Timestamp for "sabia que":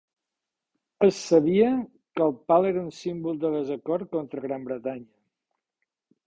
1.25-2.23